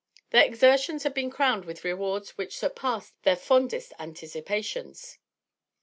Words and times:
Their 0.31 0.43
exertions 0.45 1.03
had 1.03 1.13
been 1.13 1.29
crowned 1.29 1.63
with 1.65 1.83
rewards 1.85 2.35
which 2.35 2.57
surpassed 2.57 3.21
their 3.21 3.35
fondest 3.35 3.93
anticipations. 3.99 5.19